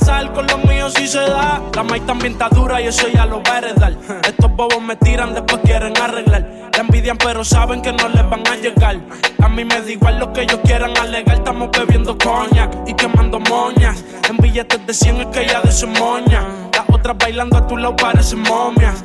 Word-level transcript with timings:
pasar 0.00 0.32
con 0.32 0.46
los 0.46 0.64
míos 0.64 0.92
si 0.96 1.06
se 1.06 1.20
da. 1.20 1.60
La 1.74 1.82
maíz 1.82 2.04
también 2.06 2.32
está 2.32 2.48
dura 2.48 2.80
y 2.80 2.86
eso 2.86 3.06
ya 3.08 3.26
lo 3.26 3.42
va 3.42 3.54
a 3.54 3.58
heredar. 3.58 3.92
Estos 4.24 4.50
bobos 4.54 4.82
me 4.82 4.96
tiran, 4.96 5.34
después 5.34 5.60
quieren 5.64 5.96
arreglar. 5.96 6.70
La 6.72 6.80
envidian, 6.80 7.16
pero 7.18 7.44
saben 7.44 7.82
que 7.82 7.92
no 7.92 8.08
les 8.08 8.28
van 8.28 8.46
a 8.46 8.56
llegar. 8.56 8.96
A 9.42 9.48
mí 9.48 9.64
me 9.64 9.80
da 9.80 9.90
igual 9.90 10.18
lo 10.18 10.32
que 10.32 10.42
ellos 10.42 10.60
quieran 10.64 10.96
alegar. 10.96 11.36
Estamos 11.36 11.70
bebiendo 11.76 12.16
coñac 12.16 12.74
y 12.86 12.94
quemando 12.94 13.40
moñas. 13.40 14.04
En 14.28 14.36
billetes 14.38 14.86
de 14.86 14.94
100 14.94 15.20
es 15.20 15.26
que 15.26 15.46
ya 15.46 15.60
de 15.60 15.72
su 15.72 15.86
moña. 15.86 16.46
Las 16.72 16.88
otras 16.88 17.16
bailando 17.18 17.58
a 17.58 17.66
tu 17.66 17.76
lado 17.76 17.96
parecen 17.96 18.40
momias. 18.40 19.04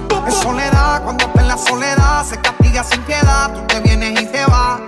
Es 0.27 0.35
soledad, 0.35 1.01
cuando 1.03 1.25
está 1.25 1.41
en 1.41 1.47
la 1.47 1.57
soledad, 1.57 2.25
se 2.25 2.37
castiga 2.39 2.83
sin 2.83 3.01
piedad. 3.03 3.53
Tú 3.53 3.61
te 3.67 3.79
vienes 3.81 4.21
y 4.21 4.25
te 4.25 4.45
vas. 4.45 4.79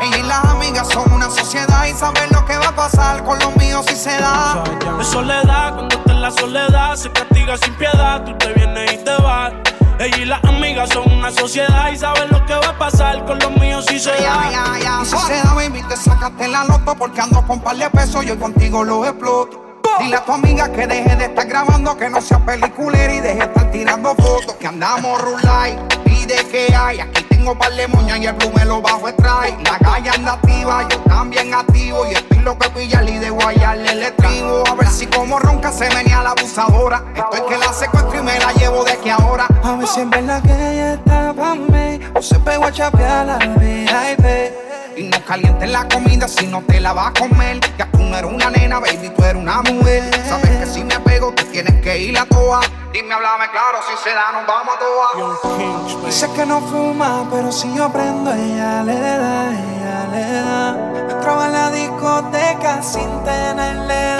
Ella 0.00 0.18
y 0.18 0.22
las 0.22 0.44
amigas 0.44 0.88
son 0.88 1.10
una 1.12 1.30
sociedad 1.30 1.86
y 1.86 1.92
saben 1.92 2.30
lo 2.32 2.44
que 2.44 2.56
va 2.58 2.68
a 2.68 2.76
pasar 2.76 3.24
con 3.24 3.38
los 3.38 3.54
míos 3.56 3.84
si 3.88 3.96
se 3.96 4.18
da. 4.18 4.62
Es 5.00 5.06
soledad, 5.06 5.74
cuando 5.74 5.96
está 5.96 6.12
en 6.12 6.22
la 6.22 6.30
soledad, 6.30 6.96
se 6.96 7.10
castiga 7.10 7.56
sin 7.56 7.74
piedad. 7.74 8.24
Tú 8.24 8.36
te 8.38 8.52
vienes 8.52 8.92
y 8.92 8.96
te 8.98 9.16
vas. 9.16 9.52
Ella 9.98 10.16
y 10.18 10.24
las 10.24 10.44
amigas 10.44 10.88
son 10.90 11.10
una 11.12 11.30
sociedad 11.30 11.90
y 11.92 11.96
saben 11.96 12.28
lo 12.30 12.44
que 12.44 12.54
va 12.54 12.68
a 12.68 12.78
pasar 12.78 13.24
con 13.24 13.38
los 13.38 13.50
míos 13.52 13.84
si 13.88 13.98
se 13.98 14.10
da. 14.10 14.50
ya, 14.50 14.78
ya. 14.82 14.98
Y 15.02 15.06
si 15.06 15.16
se 15.16 15.34
da, 15.34 15.54
baby, 15.54 15.82
te 15.88 15.96
sacaste 15.96 16.48
la 16.48 16.64
loto 16.64 16.94
porque 16.96 17.20
ando 17.20 17.46
con 17.46 17.60
par 17.60 17.76
de 17.76 17.88
pesos. 17.90 18.24
Yo 18.24 18.38
contigo 18.38 18.84
lo 18.84 19.04
exploto. 19.06 19.71
Dile 19.98 20.16
a 20.16 20.24
tu 20.24 20.32
amiga 20.32 20.70
que 20.70 20.86
deje 20.86 21.16
de 21.16 21.26
estar 21.26 21.46
grabando, 21.46 21.96
que 21.96 22.08
no 22.08 22.20
sea 22.20 22.38
peliculera 22.38 23.12
y 23.12 23.20
deje 23.20 23.34
de 23.36 23.44
estar 23.44 23.70
tirando 23.70 24.14
fotos. 24.14 24.54
Que 24.56 24.66
andamos 24.66 25.20
rulay, 25.20 25.78
pide 26.04 26.36
que 26.50 26.74
hay. 26.74 27.00
Aquí 27.00 27.22
tengo 27.24 27.56
par 27.56 27.72
de 27.72 27.86
moñas 27.88 28.18
y 28.18 28.26
el 28.26 28.32
blue 28.34 28.50
me 28.54 28.64
lo 28.64 28.80
bajo 28.80 29.08
extrae. 29.08 29.56
La 29.64 29.78
calle 29.78 30.10
anda 30.10 30.32
activa, 30.32 30.88
yo 30.88 30.98
también 31.00 31.52
activo. 31.54 32.06
Y 32.06 32.14
estoy 32.14 32.38
lo 32.38 32.58
que 32.58 32.70
pillar 32.70 33.08
y 33.08 33.18
de 33.18 33.30
guayarle 33.30 33.92
el 33.92 34.02
estribo. 34.02 34.64
A 34.68 34.74
ver 34.74 34.88
si 34.88 35.06
como 35.06 35.38
ronca 35.38 35.70
se 35.70 35.88
venía 35.94 36.22
la 36.22 36.30
abusadora. 36.30 37.04
Estoy 37.14 37.42
que 37.48 37.58
la 37.58 37.72
secuestro 37.72 38.18
y 38.18 38.22
me 38.22 38.38
la 38.38 38.52
llevo 38.52 38.84
de 38.84 38.92
aquí 38.92 39.10
ahora. 39.10 39.46
A 39.62 39.76
ver 39.76 39.86
si 39.86 40.00
es 40.00 40.10
verdad 40.10 40.42
que 40.42 40.52
ella 40.52 40.94
está 40.94 41.32
pa' 41.32 41.54
mí 41.54 42.00
O 42.14 42.22
se 42.22 42.38
pegó 42.40 42.64
a 42.64 42.72
chapear 42.72 43.26
la 43.26 43.38
VIP 43.38 44.71
Y 44.96 45.04
no 45.04 45.24
calientes 45.24 45.70
la 45.70 45.88
comida 45.88 46.28
si 46.28 46.46
no 46.46 46.62
te 46.62 46.80
la 46.80 46.92
vas 46.92 47.08
a 47.08 47.12
comer. 47.12 47.60
Ya 47.78 47.90
tú 47.90 47.98
no 47.98 48.16
eres 48.16 48.30
una 48.30 48.50
nena, 48.50 48.78
baby, 48.78 49.10
tú 49.16 49.24
eres 49.24 49.40
una 49.42 49.62
mujer. 49.62 50.10
Sabes 50.28 50.50
que 50.58 50.66
si 50.66 50.84
me 50.84 50.98
pego, 51.00 51.32
tú 51.32 51.44
tienes 51.46 51.80
que 51.82 51.98
ir 51.98 52.18
a 52.18 52.26
toa. 52.26 52.60
Dime, 52.92 53.14
háblame 53.14 53.50
claro, 53.50 53.78
si 53.88 53.96
se 54.02 54.14
da, 54.14 54.32
nos 54.32 54.46
vamos 54.46 54.74
a 54.74 54.78
toa. 54.78 56.04
Dice 56.04 56.28
que 56.34 56.44
no 56.44 56.60
fuma, 56.60 57.26
pero 57.30 57.50
si 57.50 57.74
yo 57.74 57.90
prendo, 57.90 58.32
ella 58.34 58.82
le 58.82 59.00
da, 59.00 59.50
ella 59.50 60.08
le 60.12 60.32
da. 60.32 60.76
Entraba 61.10 61.46
en 61.46 61.52
la 61.52 61.70
discoteca 61.70 62.82
sin 62.82 63.24
tenerle 63.24 64.11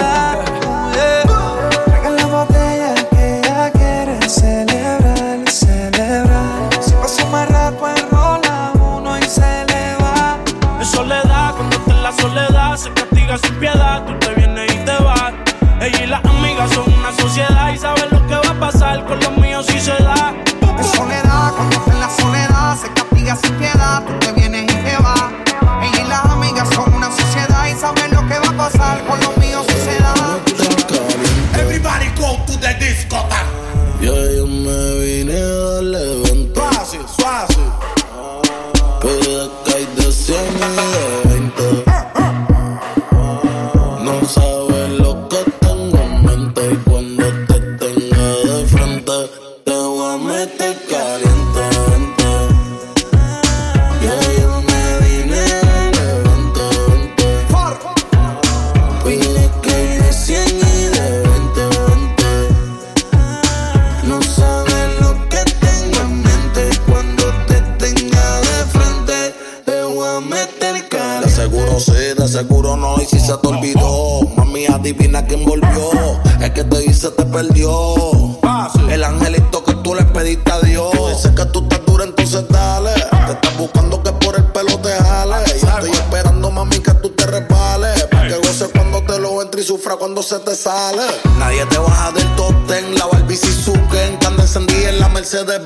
en 95.43 95.49
la 95.49 95.59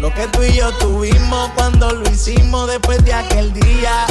Lo 0.00 0.12
que 0.14 0.26
tú 0.28 0.42
y 0.42 0.54
yo 0.54 0.72
tuvimos 0.78 1.50
cuando 1.54 1.92
lo 1.92 2.10
hicimos 2.10 2.66
después 2.68 3.04
de 3.04 3.12
aquel 3.12 3.52
día. 3.52 4.06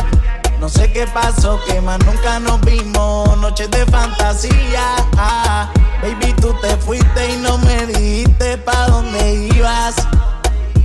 No 0.60 0.70
sé 0.70 0.92
qué 0.92 1.08
pasó, 1.08 1.60
que 1.66 1.82
más 1.82 1.98
nunca 2.06 2.40
nos 2.40 2.62
vimos. 2.62 3.36
Noches 3.38 3.72
de 3.72 3.86
fantasía. 3.88 4.96
Ah, 5.18 5.72
baby, 6.02 6.34
tú 6.34 6.54
te 6.62 6.76
fuiste 6.78 7.30
y 7.34 7.38
no 7.38 7.58
me 7.60 7.88
dijiste 7.88 8.58
pa' 8.58 8.88
dónde 8.88 9.50
ibas. 9.56 9.96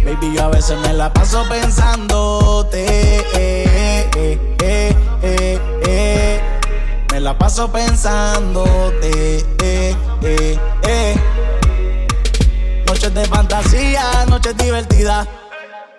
Baby, 0.05 0.35
yo 0.35 0.45
a 0.45 0.49
veces 0.49 0.79
me 0.81 0.95
la 0.95 1.13
paso 1.13 1.45
pensándote. 1.49 2.85
eh, 3.35 4.09
eh, 4.15 4.39
eh, 4.63 4.97
eh, 5.23 5.61
eh. 5.87 6.41
Me 7.13 7.21
la 7.21 7.37
paso 7.37 7.71
pensándote. 7.71 9.45
De 13.15 13.25
fantasía, 13.27 14.27
noches 14.29 14.57
divertidas. 14.57 15.29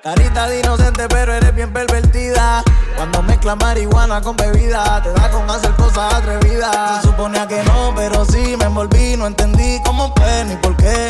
Carita 0.04 0.48
de 0.48 0.60
inocente, 0.60 1.08
pero 1.08 1.34
eres 1.34 1.56
bien 1.56 1.72
pervertida. 1.72 2.62
Cuando 2.98 3.24
mezclas 3.24 3.56
marihuana 3.58 4.22
con 4.22 4.36
bebida, 4.36 5.02
te 5.02 5.14
da 5.14 5.32
con 5.32 5.50
hacer 5.50 5.72
cosas 5.72 6.14
atrevidas. 6.14 7.02
Se 7.02 7.08
suponía 7.08 7.48
que 7.48 7.64
no, 7.64 7.94
pero 7.96 8.26
sí 8.26 8.56
me 8.60 8.66
envolví. 8.66 9.16
No 9.18 9.28
entendí 9.28 9.80
cómo 9.86 10.14
fue 10.16 10.46
ni 10.46 10.56
por 10.58 10.76
qué. 10.76 11.10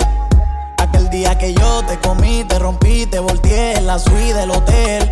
Aquel 0.77 1.09
día 1.09 1.37
que 1.37 1.53
yo 1.55 1.83
te 1.87 1.99
comí, 1.99 2.43
te 2.43 2.59
rompí, 2.59 3.07
te 3.07 3.17
volteé 3.19 3.77
en 3.77 3.87
la 3.87 3.97
suite 3.97 4.35
del 4.35 4.51
hotel. 4.51 5.11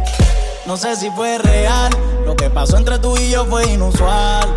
No 0.68 0.78
sé 0.78 0.96
si 0.96 1.10
fue 1.10 1.40
real, 1.40 1.92
lo 2.26 2.36
que 2.36 2.50
pasó 2.52 2.78
entre 2.78 3.00
tú 3.00 3.18
y 3.18 3.32
yo 3.32 3.46
fue 3.46 3.66
inusual. 3.66 4.48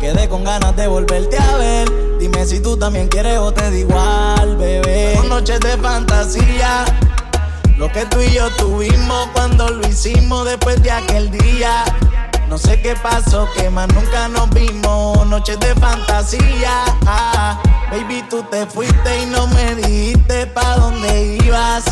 Quedé 0.00 0.28
con 0.28 0.44
ganas 0.44 0.76
de 0.76 0.86
volverte 0.86 1.36
a 1.38 1.56
ver. 1.56 2.18
Dime 2.20 2.46
si 2.46 2.60
tú 2.60 2.76
también 2.76 3.08
quieres 3.08 3.38
o 3.38 3.52
te 3.52 3.62
da 3.62 3.76
igual, 3.76 4.56
bebé. 4.56 5.18
Noches 5.28 5.58
de 5.60 5.76
fantasía. 5.76 6.84
Lo 7.76 7.90
que 7.90 8.06
tú 8.06 8.20
y 8.20 8.32
yo 8.32 8.48
tuvimos 8.56 9.28
cuando 9.32 9.68
lo 9.68 9.86
hicimos 9.88 10.44
después 10.44 10.80
de 10.82 10.90
aquel 10.92 11.30
día. 11.30 11.84
No 12.48 12.58
sé 12.58 12.80
qué 12.80 12.94
pasó, 12.94 13.48
que 13.56 13.68
más 13.70 13.88
nunca 13.92 14.28
nos 14.28 14.48
vimos. 14.50 15.26
Noches 15.26 15.58
de 15.60 15.74
fantasía. 15.74 16.84
Ah, 17.06 17.60
baby, 17.90 18.24
tú 18.30 18.42
te 18.50 18.66
fuiste 18.66 19.22
y 19.22 19.26
no 19.26 19.48
me 19.48 19.74
dijiste 19.74 20.46
pa' 20.46 20.76
dónde 20.76 21.38
ibas. 21.44 21.84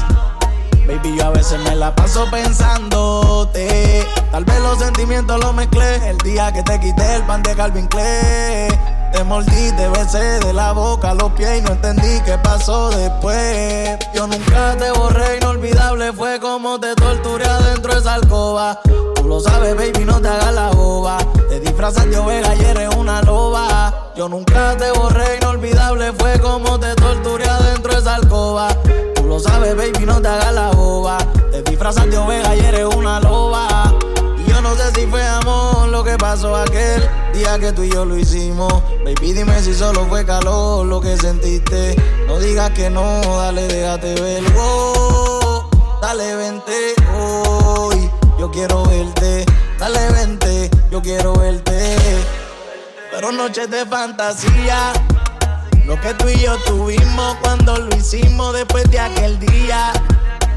Baby, 0.86 1.16
yo 1.16 1.26
a 1.26 1.30
veces 1.30 1.58
me 1.60 1.74
la 1.74 1.94
paso 1.94 2.30
pensándote. 2.30 4.06
Tal 4.30 4.44
vez 4.44 4.60
los 4.60 4.78
sentimientos 4.78 5.40
los 5.40 5.52
mezclé. 5.52 5.96
El 6.08 6.18
día 6.18 6.52
que 6.52 6.62
te 6.62 6.78
quité 6.78 7.16
el 7.16 7.22
pan 7.22 7.42
de 7.42 7.54
Calvin 7.56 7.86
Klein. 7.88 8.95
Te 9.12 9.24
mordí, 9.24 9.72
te 9.76 9.88
besé 9.88 10.38
de 10.40 10.52
la 10.52 10.72
boca 10.72 11.10
a 11.10 11.14
los 11.14 11.32
pies 11.32 11.58
y 11.58 11.62
no 11.62 11.72
entendí 11.72 12.20
qué 12.24 12.36
pasó 12.42 12.90
después. 12.90 13.98
Yo 14.14 14.26
nunca 14.26 14.76
te 14.78 14.90
borré, 14.92 15.38
inolvidable 15.38 16.12
fue 16.12 16.38
como 16.40 16.78
te 16.78 16.94
torturé 16.94 17.46
adentro 17.46 17.94
de 17.94 18.00
esa 18.00 18.14
alcoba. 18.14 18.80
Tú 19.14 19.24
lo 19.24 19.40
sabes, 19.40 19.74
baby, 19.76 20.04
no 20.04 20.20
te 20.20 20.28
hagas 20.28 20.54
la 20.54 20.70
boba. 20.70 21.18
Te 21.48 21.60
disfrazas 21.60 22.08
de 22.10 22.18
oveja 22.18 22.54
y 22.54 22.64
eres 22.64 22.94
una 22.94 23.22
loba. 23.22 24.12
Yo 24.16 24.28
nunca 24.28 24.76
te 24.76 24.90
borré, 24.92 25.36
inolvidable 25.36 26.12
fue 26.12 26.38
como 26.40 26.78
te 26.78 26.94
torturé 26.94 27.48
adentro 27.48 27.92
de 27.92 27.98
esa 28.00 28.14
alcoba. 28.16 28.68
Tú 29.14 29.24
lo 29.24 29.40
sabes, 29.40 29.76
baby, 29.76 30.06
no 30.06 30.20
te 30.20 30.28
hagas 30.28 30.52
la 30.52 30.70
boba. 30.70 31.18
Te 31.50 31.62
disfrazas 31.62 32.10
de 32.10 32.18
oveja 32.18 32.54
y 32.54 32.60
eres 32.60 32.94
una 32.94 33.20
loba. 33.20 33.92
Y 34.38 34.50
yo 34.50 34.60
no 34.60 34.74
sé 34.74 34.90
si 34.94 35.06
fue 35.06 35.25
que 36.16 36.20
pasó 36.20 36.56
aquel 36.56 37.08
día 37.34 37.58
que 37.58 37.72
tú 37.72 37.82
y 37.82 37.90
yo 37.90 38.04
lo 38.04 38.16
hicimos. 38.16 38.72
Baby, 39.04 39.32
dime 39.32 39.60
si 39.60 39.74
solo 39.74 40.06
fue 40.06 40.24
calor 40.24 40.86
lo 40.86 41.00
que 41.00 41.16
sentiste. 41.16 41.96
No 42.26 42.38
digas 42.38 42.70
que 42.70 42.88
no, 42.90 43.20
dale, 43.38 43.66
déjate 43.66 44.14
ver. 44.20 44.42
Dale, 46.00 46.36
vente 46.36 46.94
hoy. 47.18 48.10
Yo 48.38 48.50
quiero 48.50 48.84
verte. 48.84 49.44
Dale, 49.78 50.10
vente, 50.12 50.70
yo 50.90 51.02
quiero 51.02 51.34
verte. 51.34 51.96
Pero 53.10 53.32
noches 53.32 53.70
de 53.70 53.84
fantasía. 53.86 54.92
Lo 55.84 56.00
que 56.00 56.14
tú 56.14 56.28
y 56.28 56.38
yo 56.38 56.56
tuvimos 56.64 57.36
cuando 57.42 57.76
lo 57.76 57.96
hicimos 57.96 58.54
después 58.54 58.90
de 58.90 59.00
aquel 59.00 59.38
día. 59.38 59.92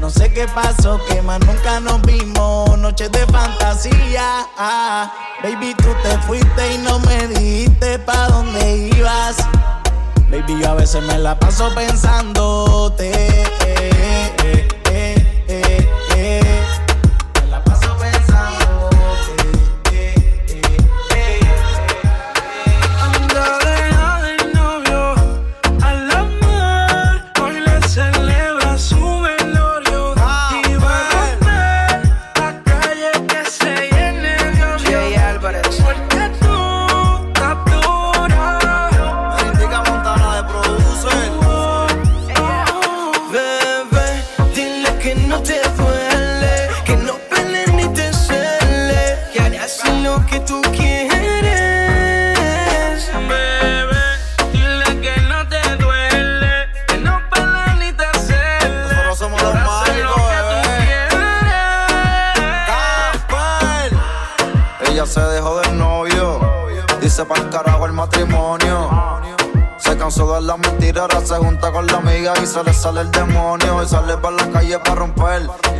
No 0.00 0.08
sé 0.08 0.32
qué 0.32 0.48
pasó, 0.48 0.98
que 1.06 1.20
más 1.22 1.40
nunca 1.40 1.80
nos 1.80 2.00
vimos. 2.02 2.78
Noches 2.78 3.12
de 3.12 3.26
fantasía. 3.26 4.46
Ah, 4.56 5.12
baby, 5.42 5.74
tú 5.74 5.88
te 6.02 6.18
fuiste 6.26 6.74
y 6.74 6.78
no 6.78 6.98
me 7.00 7.28
dijiste 7.28 7.98
pa' 8.00 8.28
dónde 8.28 8.90
ibas. 8.96 9.36
Baby, 10.30 10.60
yo 10.60 10.70
a 10.70 10.74
veces 10.74 11.02
me 11.02 11.18
la 11.18 11.38
paso 11.38 11.74
pensándote. 11.74 13.10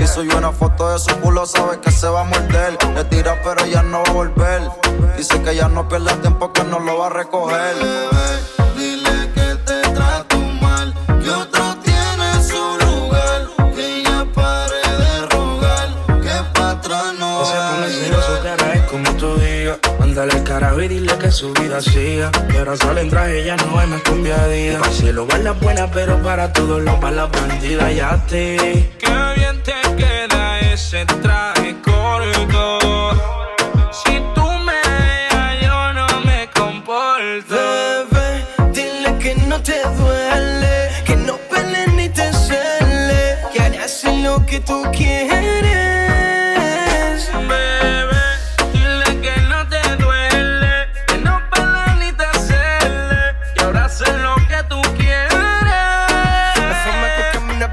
Y 0.02 0.06
subió 0.06 0.38
una 0.38 0.50
foto 0.50 0.92
de 0.92 0.98
su 0.98 1.14
culo, 1.20 1.44
sabe 1.44 1.78
que 1.80 1.90
se 1.90 2.08
va 2.08 2.22
a 2.22 2.24
morder. 2.24 2.78
Le 2.94 3.04
tira, 3.04 3.38
pero 3.44 3.64
ella 3.64 3.82
no 3.82 4.02
va 4.02 4.10
a 4.10 4.12
volver. 4.12 4.62
Dice 5.16 5.42
que 5.42 5.54
ya 5.54 5.68
no 5.68 5.86
pierde 5.88 6.14
tiempo, 6.16 6.52
que 6.52 6.64
no 6.64 6.78
lo 6.80 6.98
va 6.98 7.08
a 7.08 7.10
recoger. 7.10 7.76
Dile 8.76 9.30
que 9.34 9.56
te 9.66 9.80
trato 9.92 10.38
mal, 10.38 10.94
que 11.22 11.30
otro 11.30 11.76
tiene 11.84 12.42
su 12.42 12.56
lugar, 12.56 13.48
que 13.74 14.02
ya 14.02 14.26
pare 14.34 14.80
de 14.98 15.26
rogar, 15.26 15.88
que 16.22 16.58
pa' 16.58 16.70
atrás 16.70 17.14
no 17.18 17.40
No 17.40 17.44
se 17.44 17.52
ponga 17.52 17.80
va 17.80 17.88
celoso, 17.88 18.40
cara, 18.42 18.72
es 18.72 18.82
como 18.90 19.12
tú 19.16 19.34
digas. 19.36 19.78
Mándale 19.98 20.32
el 20.32 20.44
carajo 20.44 20.80
y 20.80 20.88
dile 20.88 21.18
que 21.18 21.30
su 21.30 21.52
vida 21.52 21.82
siga. 21.82 22.30
Y 22.52 22.56
ahora 22.56 22.76
sale 22.76 23.02
en 23.02 23.10
traje, 23.10 23.44
ya 23.44 23.56
no 23.56 23.80
es 23.82 23.88
más 23.88 24.00
conviadida. 24.02 24.78
Para 24.78 24.90
el 24.90 24.96
cielo 24.96 25.26
va 25.26 25.36
la 25.38 25.52
buena, 25.52 25.90
pero 25.90 26.22
para 26.22 26.52
todos 26.54 26.80
los 26.82 26.98
balas 27.00 27.30
bandidas 27.30 27.94
ya 27.94 28.24
te. 28.26 28.90
Qué 28.98 29.09
tú 44.60 44.82
quieres. 44.92 45.30
Bebé, 47.48 48.22
dile 48.72 49.20
que 49.20 49.40
no 49.48 49.66
te 49.68 49.80
duele, 49.96 50.88
que 51.06 51.18
no 51.18 51.40
pele 51.50 51.94
ni 51.98 52.12
te 52.12 52.26
cele, 52.38 53.34
y 53.56 53.62
ahora 53.62 53.88
sé 53.88 54.10
lo 54.18 54.34
que 54.36 54.62
tú 54.68 54.80
quieres. 54.96 55.32
La 55.32 56.74
forma 56.84 57.08
que 57.16 57.22
caminas, 57.32 57.70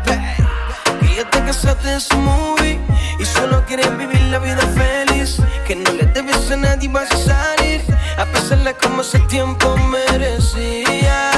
que 1.00 1.16
ya 1.16 1.30
te 1.30 1.40
casaste 1.44 1.88
de 1.88 2.00
su 2.00 2.18
movie 2.18 2.80
y 3.20 3.26
solo 3.26 3.66
quieres 3.66 3.96
vivir 3.98 4.22
la 4.32 4.40
vida 4.40 4.66
feliz, 4.76 5.38
que 5.66 5.76
no 5.76 5.92
le 5.92 6.06
debes 6.06 6.52
a 6.52 6.58
nadie 6.58 6.90
vas 6.90 7.12
a 7.12 7.18
salir, 7.18 7.82
a 8.18 8.26
pesar 8.26 8.60
de 8.64 8.74
cómo 8.76 9.02
ese 9.02 9.20
tiempo 9.22 9.76
merecía. 9.78 11.37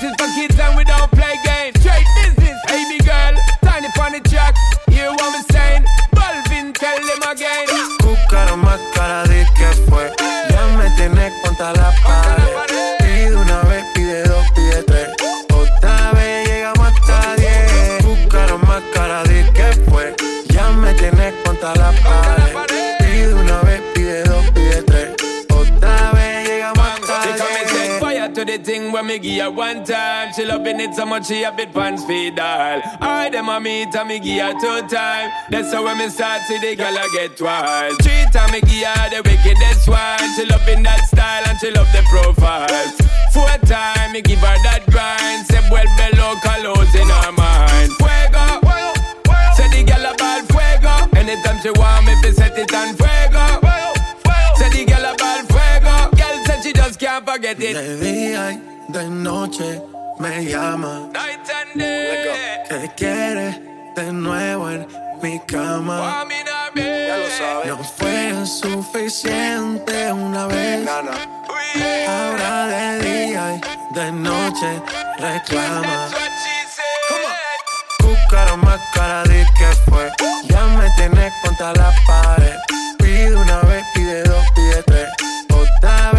Just 0.00 0.16
don't 0.16 0.36
get 0.36 0.56
down 0.56 0.76
with 0.76 0.87
she 29.22 30.44
loving 30.44 30.80
it 30.80 30.94
so 30.94 31.04
much 31.04 31.26
she 31.26 31.42
a 31.42 31.52
bit 31.52 31.72
pants 31.72 32.04
feed 32.04 32.38
all. 32.38 32.80
I 33.00 33.28
them 33.30 33.48
a 33.48 33.60
meet 33.60 33.94
and 33.94 34.08
me 34.08 34.20
give 34.20 34.42
her 34.42 34.52
two 34.52 34.86
time. 34.88 35.30
That's 35.50 35.72
how 35.72 35.84
when 35.84 35.98
me 35.98 36.08
start 36.08 36.42
see 36.42 36.58
the 36.58 36.76
girl 36.76 36.96
I 36.96 37.08
get 37.12 37.40
wild. 37.40 37.98
Three 38.02 38.24
time 38.32 38.52
me 38.52 38.60
give 38.60 38.86
her 38.86 39.10
the 39.10 39.22
wickedest 39.26 39.88
one. 39.88 40.18
She 40.36 40.44
love 40.46 40.68
in 40.68 40.82
that 40.84 41.06
style 41.06 41.44
and 41.48 41.58
she 41.58 41.70
love 41.70 41.90
the 41.92 42.02
profile. 42.08 42.68
Four 43.32 43.58
time 43.66 44.12
me 44.12 44.22
give 44.22 44.38
her 44.38 44.58
that 44.62 44.86
grind. 44.90 45.46
Say 45.46 45.62
well 45.70 45.88
below 45.98 46.34
colors 46.42 46.94
in 46.94 47.08
her 47.08 47.32
mind. 47.32 47.90
Fuego, 47.98 48.62
say 49.56 49.68
the 49.74 49.82
girl 49.82 50.06
a 50.06 50.12
ball 50.14 50.42
fuego. 50.52 50.94
Anytime 51.18 51.58
she 51.62 51.70
want 51.74 51.97
De 57.20 57.96
día 57.96 58.52
y 58.52 58.92
de 58.92 59.04
noche 59.08 59.82
me 60.20 60.44
llama. 60.44 61.10
¿Qué 61.74 62.90
quieres 62.96 63.60
de 63.96 64.12
nuevo 64.12 64.70
en 64.70 64.86
mi 65.20 65.40
cama? 65.40 66.24
No 67.66 67.76
fue 67.96 68.46
suficiente 68.46 70.12
una 70.12 70.46
vez. 70.46 70.88
Ahora 72.08 72.66
de 72.68 72.98
día 73.00 73.56
y 73.56 73.94
de 73.94 74.12
noche 74.12 74.80
reclama. 75.18 76.08
Buscaron 78.00 78.60
más 78.60 78.80
cara 78.94 79.24
de 79.24 79.44
que 79.58 79.90
fue. 79.90 80.08
Ya 80.48 80.64
me 80.66 80.88
tienes 80.96 81.32
contra 81.44 81.72
la 81.72 81.92
pared. 82.06 82.54
Pide 82.98 83.34
una 83.34 83.58
vez, 83.62 83.84
pide 83.92 84.22
dos, 84.22 84.44
pide 84.54 84.82
tres. 84.84 85.08
Otra 85.50 86.12
vez 86.12 86.17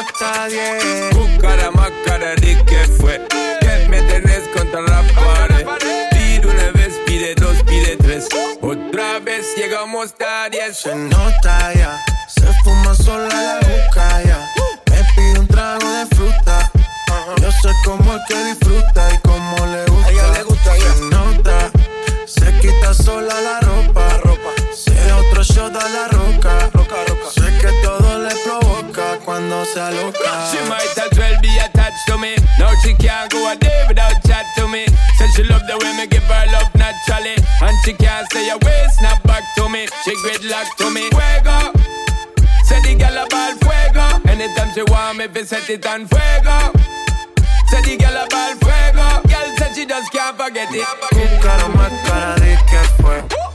hasta 0.00 0.48
diez. 0.48 1.14
Buscar 1.14 1.72
más 1.72 1.90
cara 2.04 2.34
que 2.36 2.78
fue. 2.98 3.20
Que 3.60 3.88
me 3.88 4.00
tenés 4.02 4.48
contra 4.48 4.80
la 4.80 5.02
pared. 5.14 5.66
Pide 6.10 6.46
una 6.46 6.70
vez, 6.72 6.94
pide 7.06 7.34
dos, 7.34 7.56
pide 7.64 7.96
tres. 7.96 8.28
Otra 8.60 9.18
vez 9.20 9.46
llegamos 9.56 10.06
hasta 10.06 10.48
diez. 10.50 10.78
Se 10.78 10.94
nota 10.94 11.74
ya, 11.74 11.98
se 12.28 12.46
fuma 12.64 12.94
sola 12.94 13.28
la 13.28 13.56
boca 13.56 14.22
ya. 14.22 14.46
Me 14.90 15.04
pide 15.14 15.40
un 15.40 15.48
trago 15.48 15.88
de 15.92 16.06
fruta. 16.14 16.70
Yo 17.40 17.50
sé 17.50 17.68
cómo 17.84 18.14
es 18.14 18.22
que 18.28 18.44
disfruta 18.44 18.79
she 37.84 37.92
can't 37.94 38.30
say 38.32 38.44
stay 38.44 38.50
away, 38.50 38.86
snap 38.98 39.22
back 39.24 39.44
to 39.56 39.68
me. 39.68 39.86
She 40.04 40.12
gridlock 40.16 40.76
to 40.78 40.90
me. 40.90 41.08
Fuego. 41.10 41.72
Say 42.64 42.80
the 42.82 42.94
girl 42.98 43.24
about 43.24 43.58
fuego. 43.62 44.30
Anytime 44.30 44.72
she 44.74 44.82
want 44.84 45.18
me, 45.18 45.28
fi 45.28 45.42
set 45.44 45.68
it 45.70 45.86
on 45.86 46.06
fuego. 46.06 46.72
Say 47.68 47.82
the 47.82 47.96
girl 47.96 48.24
about 48.24 48.56
fuego. 48.62 49.06
Girl 49.28 49.56
said 49.58 49.74
she 49.74 49.86
just 49.86 50.12
can't 50.12 50.36
forget 50.36 50.68
it. 50.72 50.86
Buscaron 51.12 51.76
más 51.76 51.92
cara 52.06 52.34
de 52.36 52.56
que 52.68 52.80
fue. 53.02 53.49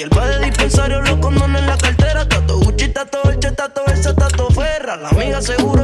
Y 0.00 0.02
el 0.02 0.08
padre 0.08 0.46
dispensario 0.46 1.02
lo 1.02 1.20
condones 1.20 1.60
en 1.60 1.66
la 1.66 1.76
cartera. 1.76 2.26
Tato 2.26 2.58
Gucci, 2.58 2.88
tato 2.88 3.18
Elche, 3.30 3.52
tato 3.52 3.82
Elsa, 3.86 4.14
tato 4.14 4.48
Ferra. 4.48 4.96
La 4.96 5.10
amiga 5.10 5.42
seguro 5.42 5.79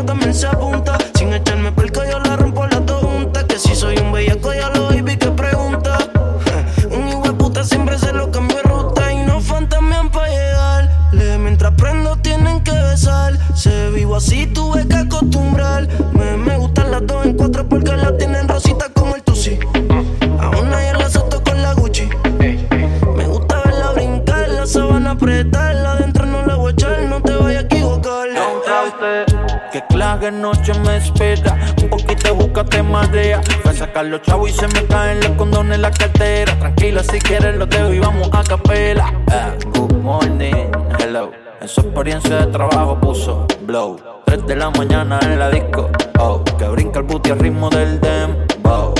Los 34.10 34.22
chavos 34.22 34.50
y 34.50 34.52
se 34.52 34.68
me 34.68 34.84
caen 34.86 35.18
los 35.20 35.30
condones 35.30 35.74
en 35.74 35.82
la 35.82 35.90
cartera. 35.90 36.56
Tranquila, 36.58 37.02
si 37.02 37.18
quieres 37.18 37.56
lo 37.56 37.66
dejo 37.66 37.92
y 37.92 37.98
vamos 37.98 38.28
a 38.32 38.44
capela. 38.44 39.12
Ah, 39.30 39.52
good 39.74 39.94
morning, 39.94 40.70
hello. 41.00 41.32
En 41.60 41.68
su 41.68 41.80
experiencia 41.80 42.36
de 42.36 42.46
trabajo 42.46 43.00
puso 43.00 43.46
blow. 43.62 43.96
3 44.26 44.46
de 44.46 44.56
la 44.56 44.70
mañana 44.70 45.18
en 45.22 45.38
la 45.40 45.50
disco. 45.50 45.90
Oh, 46.20 46.42
que 46.56 46.68
brinca 46.68 47.00
el 47.00 47.06
booty 47.06 47.30
al 47.30 47.40
ritmo 47.40 47.68
del 47.68 48.00
dembow. 48.00 48.94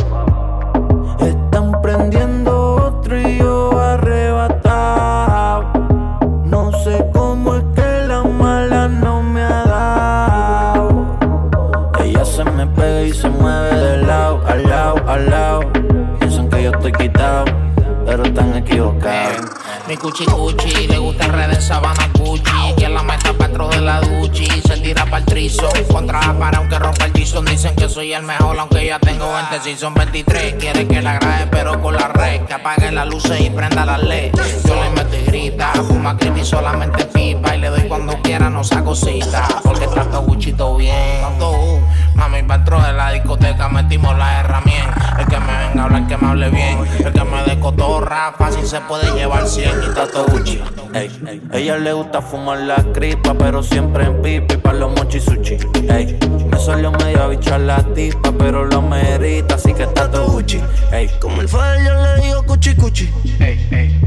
Mi 19.89 19.97
cuchi 19.97 20.25
cuchi, 20.25 20.89
le 20.89 20.99
gusta 20.99 21.29
red 21.29 21.49
de 21.49 21.61
sabana 21.61 22.11
Gucci. 22.19 22.75
Que 22.77 22.89
la 22.89 23.05
meta 23.05 23.33
dentro 23.33 23.69
de 23.69 23.81
la 23.81 24.01
duchi. 24.01 24.47
Se 24.63 24.79
tira 24.79 25.05
para 25.05 25.19
el 25.19 25.25
trizo. 25.25 25.69
Contra 25.93 26.21
la 26.21 26.37
para 26.37 26.59
aunque 26.59 26.77
rompa 26.77 27.05
el 27.05 27.13
tizón. 27.13 27.45
Dicen 27.45 27.77
que 27.77 27.89
soy 27.89 28.13
el 28.13 28.25
mejor, 28.25 28.59
aunque 28.59 28.85
ya 28.85 28.99
tengo 28.99 29.33
20. 29.33 29.61
Si 29.61 29.77
son 29.77 29.95
23, 29.95 30.55
quiere 30.55 30.89
que 30.89 31.01
la 31.01 31.19
grabe, 31.21 31.47
pero 31.53 31.81
con 31.81 31.95
la 31.95 32.09
red. 32.09 32.41
Que 32.47 32.55
apague 32.55 32.91
las 32.91 33.07
luces 33.07 33.41
y 33.41 33.49
prenda 33.51 33.87
las 33.87 34.03
LED. 34.03 34.33
Yo 34.67 34.75
le 34.75 34.91
meto 34.91 35.17
y 35.17 35.25
grita. 35.25 35.73
Fuma 35.75 36.17
creepy 36.17 36.45
solamente 36.45 37.05
pipa. 37.05 37.55
Y 37.55 37.61
le 37.61 37.69
doy 37.69 37.83
cuando 37.83 38.21
quiera, 38.37 38.51
no 38.51 38.63
saco 38.63 38.95
cita. 38.95 39.49
Porque 39.63 39.87
trato 39.87 40.23
Gucci 40.23 40.53
todo 40.53 40.77
bien. 40.77 41.23
Tanto, 41.23 41.53
uh, 41.53 41.81
Mami, 42.15 42.43
dentro 42.43 42.81
de 42.81 42.93
la 42.93 43.13
discoteca 43.13 43.69
metimos 43.69 44.17
la 44.17 44.41
herramienta. 44.41 45.17
El 45.19 45.27
que 45.27 45.39
me 45.39 45.59
venga 45.59 45.83
a 45.83 45.85
hablar, 45.85 46.07
que 46.07 46.17
me 46.17 46.29
hable 46.29 46.51
bien. 46.51 46.79
El 46.99 47.13
que 47.13 47.25
me 47.25 47.43
dé 47.45 47.59
cotorra, 47.59 48.35
fácil 48.37 48.67
se 48.67 48.81
puede 48.83 49.11
llevar 49.13 49.47
100 49.49 49.71
y 49.91 49.95
tato 49.95 50.27
Gucci. 50.27 50.63
Ey, 50.95 51.11
ey. 51.27 51.43
Ella 51.53 51.79
le 51.79 51.93
gusta 51.93 52.21
fumar 52.21 52.59
la 52.59 52.77
cripa, 52.93 53.35
pero 53.35 53.63
siempre 53.63 54.05
en 54.05 54.21
pipi 54.21 54.57
para 54.57 54.79
los 54.79 54.95
mochi 54.95 55.21
sushi. 55.21 55.57
Ey, 55.89 56.19
me 56.51 56.59
salió 56.59 56.91
medio 56.93 57.29
bichar 57.29 57.61
la 57.61 57.83
tipa, 57.95 58.33
pero 58.39 58.65
lo 58.65 58.83
merita, 58.83 59.55
así 59.55 59.73
que 59.73 59.85
está 59.85 60.11
todo 60.11 60.29
Gucci. 60.29 60.61
Ey, 60.93 61.11
Como 61.21 61.41
el 61.41 61.49
fader 61.49 61.85
yo 61.85 62.03
le 62.03 62.23
digo 62.23 62.43
cuchi 62.45 62.75
cuchi. 62.75 63.11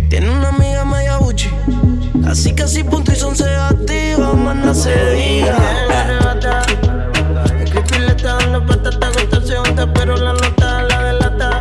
Tiene 0.10 0.30
una 0.30 0.50
amiga 0.50 0.86
media 0.86 1.18
Gucci. 1.18 1.50
Así 2.30 2.54
que 2.54 2.68
si 2.68 2.84
punto 2.84 3.12
y 3.12 3.16
son 3.16 3.36
se 3.36 3.56
activa, 3.56 4.34
más 4.34 4.56
no 4.56 4.72
se 4.76 4.94
diga. 5.16 5.58
El 7.60 7.70
creepy 7.72 7.98
le 7.98 8.12
está 8.12 8.36
dando 8.36 8.64
patata, 8.68 9.10
gota 9.10 9.42
se 9.42 9.88
pero 9.96 10.16
la 10.16 10.34
nota 10.34 10.84
la 10.84 11.04
delata. 11.06 11.60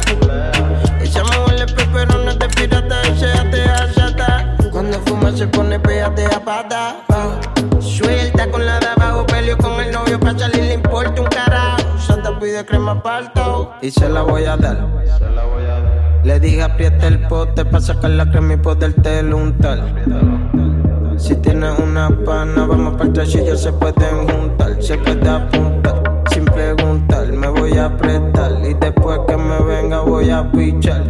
Ella 1.01 1.23
me 1.25 1.39
huele 1.47 1.67
pero 1.91 2.19
no 2.19 2.31
es 2.31 2.39
de 2.39 2.49
pirata, 2.51 3.03
ella 3.03 3.51
te 3.51 3.63
achata. 3.63 4.57
Cuando 4.71 5.01
fuma 5.07 5.35
se 5.35 5.47
pone 5.47 5.81
pégate 5.81 6.27
a 6.27 6.45
pata. 6.45 6.97
pa. 7.07 7.41
Suelta 7.81 8.51
con 8.51 8.67
la 8.67 8.79
de 8.79 8.89
abajo, 8.89 9.25
peleo 9.25 9.57
con 9.57 9.81
el 9.81 9.91
novio 9.91 10.21
pa' 10.21 10.39
salir, 10.39 10.65
le 10.65 10.75
importa 10.75 11.23
un 11.23 11.29
carajo. 11.29 11.99
Santa 11.99 12.39
pide 12.39 12.67
crema 12.67 13.03
palto 13.03 13.73
y 13.81 13.91
se 13.91 14.07
la 14.07 14.21
voy 14.21 14.45
a 14.45 14.59
dar. 14.59 14.87
Le 16.25 16.41
dije 16.41 16.63
aprieta 16.63 17.07
el 17.07 17.27
pote 17.29 17.65
pa' 17.65 17.81
sacar 17.81 18.11
la 18.11 18.31
crema 18.31 18.55
y 18.55 18.57
poderte 18.57 19.23
untar. 19.33 19.79
Si 21.17 21.35
tienes 21.37 21.79
una 21.79 22.11
pana, 22.25 22.67
vamos 22.67 22.95
para 22.95 23.05
el 23.05 23.13
trashillo, 23.13 23.57
se 23.57 23.73
pueden 23.73 24.29
juntar, 24.29 24.83
se 24.83 24.97
puede 24.99 25.29
apuntar. 25.29 26.03
Sin 26.31 26.45
preguntar, 26.45 27.27
me 27.33 27.49
voy 27.49 27.77
a 27.77 27.87
apretar. 27.87 28.53
Y 28.65 28.75
después 28.75 29.21
que 29.27 29.37
me 29.37 29.59
venga, 29.63 30.01
voy 30.01 30.31
a 30.31 30.51
pichar. 30.51 31.05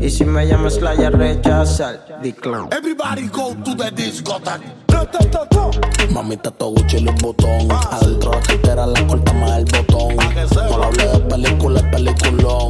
Y 0.00 0.08
si 0.08 0.24
me 0.24 0.46
llamas, 0.46 0.80
la 0.80 0.94
voy 0.94 1.04
a 1.04 1.10
rechazar. 1.10 2.20
Decline. 2.22 2.68
Everybody 2.72 3.28
go 3.28 3.54
to 3.64 3.74
the 3.74 3.90
discotheque. 3.90 4.80
Mamita, 6.12 6.50
todo 6.50 6.70
Gucci 6.70 6.98
y 6.98 7.00
Louis 7.00 7.22
Vuitton 7.22 7.68
Adentro 7.90 8.32
la 8.32 8.40
cartera 8.40 8.86
la 8.86 9.06
corta 9.06 9.32
más 9.32 9.58
el 9.58 9.64
botón 9.64 10.16
No 10.16 10.78
le 10.78 10.84
hablé 10.84 11.06
de 11.06 11.18
película, 11.20 11.80
es 11.80 11.86
peliculón 11.86 12.68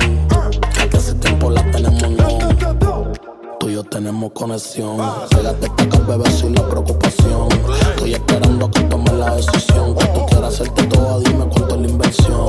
tenemos 4.00 4.32
conexión 4.32 4.96
Pégate 5.28 5.66
acá, 5.66 5.98
bebé, 6.08 6.30
sin 6.30 6.54
la 6.54 6.66
preocupación 6.66 7.48
Estoy 7.90 8.14
esperando 8.14 8.70
que 8.70 8.80
tomes 8.84 9.12
la 9.12 9.34
decisión 9.36 9.94
tú 9.94 10.26
quieras 10.26 10.54
hacerte 10.54 10.84
todo, 10.84 11.20
dime 11.20 11.44
cuánto 11.52 11.74
es 11.74 11.80
la 11.82 11.88
inversión 11.88 12.48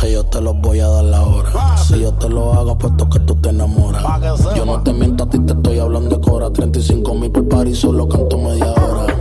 que 0.00 0.12
yo 0.12 0.24
te 0.24 0.40
lo 0.40 0.54
voy 0.54 0.78
a 0.78 0.86
dar 0.86 1.02
la 1.02 1.22
hora. 1.22 1.76
Si 1.76 1.98
yo 1.98 2.14
te 2.14 2.28
lo 2.28 2.52
hago, 2.52 2.78
puesto 2.78 3.10
que 3.10 3.18
tú 3.18 3.34
te 3.34 3.48
enamoras. 3.48 4.04
Yo 4.54 4.64
no 4.64 4.80
te 4.80 4.92
miento, 4.92 5.24
a 5.24 5.28
ti 5.28 5.40
te 5.40 5.54
estoy 5.54 5.80
hablando 5.80 6.16
de 6.16 6.22
cora. 6.22 6.52
35 6.52 7.14
mil 7.16 7.32
por 7.32 7.48
par 7.48 7.66
y 7.66 7.74
solo 7.74 8.08
canto 8.08 8.38
media 8.38 8.70
hora. 8.74 9.12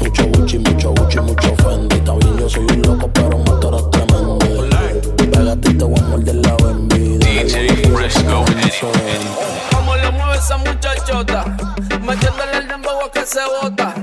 Mucho 0.00 0.28
Gucci, 0.28 0.60
mucho 0.60 0.94
Gucci, 0.94 1.18
mucho 1.18 1.52
Fendi. 1.56 1.96
Está 1.96 2.14
bien, 2.14 2.38
yo 2.38 2.48
soy 2.48 2.64
un 2.64 2.82
loco, 2.82 3.10
pero 3.12 3.38
me 3.38 3.44
tú 3.60 3.68
eres 3.70 3.90
tremendo. 3.90 4.38
Pégate 5.16 5.70
y 5.72 5.74
te 5.74 5.84
voy 5.84 5.98
a 5.98 6.02
morder 6.04 6.36
la. 6.36 6.60
Como 6.60 8.44
le 8.46 9.18
mueve 9.18 9.69
esa 10.40 10.56
muchachota, 10.56 11.44
metiéndole 12.00 12.56
el 12.58 12.68
dembow 12.68 13.10
que 13.12 13.26
se 13.26 13.40
bota. 13.60 13.94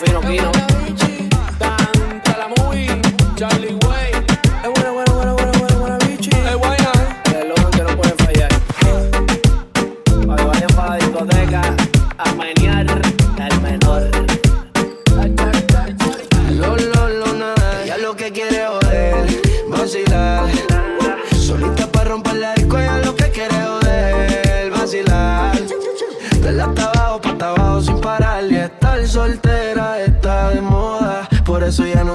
fino, 0.00 0.22
fino. 0.22 0.69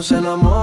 se 0.05 0.13
enamora. 0.17 0.54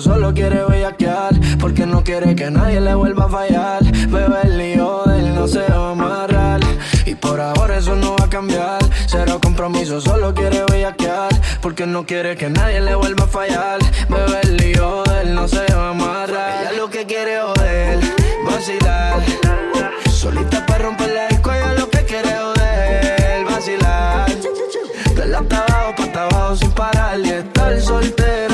solo 0.00 0.32
quiere 0.32 0.64
bellaquear. 0.64 1.34
Porque 1.60 1.86
no 1.86 2.02
quiere 2.02 2.34
que 2.34 2.50
nadie 2.50 2.80
le 2.80 2.94
vuelva 2.94 3.24
a 3.24 3.28
fallar. 3.28 3.82
Bebe 3.82 4.40
el 4.42 4.58
lío 4.58 5.02
de 5.06 5.18
él, 5.18 5.34
no 5.34 5.46
se 5.46 5.60
va 5.60 5.88
a 5.88 5.90
amarrar. 5.92 6.60
Y 7.06 7.14
por 7.14 7.40
ahora 7.40 7.78
eso 7.78 7.94
no 7.94 8.16
va 8.16 8.24
a 8.24 8.30
cambiar. 8.30 8.82
Cero 9.06 9.38
compromiso, 9.42 10.00
solo 10.00 10.34
quiere 10.34 10.64
bellaquear. 10.70 11.32
Porque 11.60 11.86
no 11.86 12.04
quiere 12.04 12.36
que 12.36 12.50
nadie 12.50 12.80
le 12.80 12.94
vuelva 12.94 13.24
a 13.24 13.28
fallar. 13.28 13.78
Bebe 14.08 14.40
el 14.42 14.56
lío 14.56 15.02
de 15.04 15.22
él, 15.22 15.34
no 15.34 15.48
se 15.48 15.64
va 15.74 15.88
a 15.88 15.90
amarrar. 15.90 16.62
Ella 16.62 16.72
lo 16.72 16.90
que 16.90 17.06
quiere 17.06 17.40
joder, 17.40 18.00
vacilar. 18.46 19.22
Solita 20.10 20.64
para 20.66 20.84
romper 20.84 21.10
la 21.10 21.28
escuela, 21.28 21.72
lo 21.74 21.88
que 21.90 22.04
quiere 22.04 22.30
joder, 22.30 23.44
vacilar. 23.44 24.30
De 25.14 25.26
la 25.26 25.38
hasta 25.38 25.58
abajo, 25.58 25.94
pa' 25.96 26.04
hasta 26.04 26.56
sin 26.56 26.70
parar 26.72 27.20
y 27.20 27.30
estar 27.30 27.80
soltera 27.80 28.53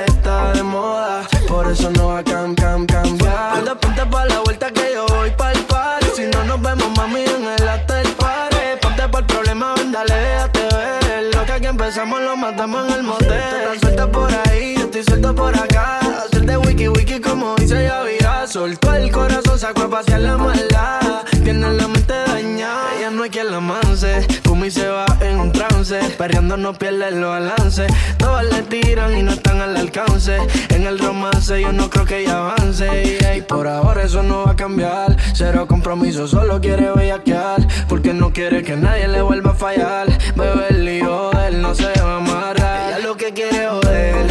Soltó 18.51 18.93
el 18.95 19.09
corazón, 19.09 19.57
sacó 19.57 19.83
a 19.83 19.89
pasear 19.89 20.19
la 20.19 20.35
mala. 20.35 21.23
Tiene 21.41 21.71
la 21.71 21.87
mente 21.87 22.13
dañada, 22.13 22.89
ya 22.99 23.09
no 23.09 23.23
hay 23.23 23.29
quien 23.29 23.49
la 23.49 23.61
manse. 23.61 24.27
Pumi 24.43 24.69
se 24.69 24.89
va 24.89 25.05
en 25.21 25.39
un 25.39 25.53
trance, 25.53 25.97
perreando 26.17 26.57
no 26.57 26.73
pierde 26.73 27.07
el 27.07 27.23
balance. 27.23 27.87
Todas 28.17 28.43
le 28.43 28.63
tiran 28.63 29.17
y 29.17 29.23
no 29.23 29.31
están 29.31 29.61
al 29.61 29.77
alcance. 29.77 30.37
En 30.67 30.85
el 30.85 30.99
romance 30.99 31.61
yo 31.61 31.71
no 31.71 31.89
creo 31.89 32.03
que 32.03 32.23
ella 32.23 32.39
avance. 32.39 33.17
Y 33.37 33.41
por 33.41 33.69
ahora 33.69 34.03
eso 34.03 34.21
no 34.21 34.43
va 34.43 34.51
a 34.51 34.55
cambiar. 34.57 35.15
Cero 35.33 35.65
compromiso, 35.65 36.27
solo 36.27 36.59
quiere 36.59 36.91
bellaquear. 36.91 37.65
Porque 37.87 38.13
no 38.13 38.33
quiere 38.33 38.63
que 38.63 38.75
nadie 38.75 39.07
le 39.07 39.21
vuelva 39.21 39.51
a 39.51 39.55
fallar. 39.55 40.09
Bebe 40.35 40.65
el 40.71 40.83
lío, 40.83 41.31
él 41.47 41.61
no 41.61 41.73
se 41.73 41.93
va 42.01 42.15
a 42.15 42.17
amarrar. 42.17 42.89
Ella 42.89 42.99
lo 42.99 43.15
que 43.15 43.31
quiere 43.31 43.69
joder 43.69 44.30